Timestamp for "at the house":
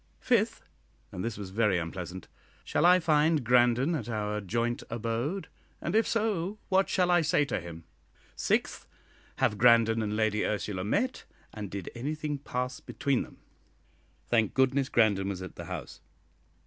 15.43-16.01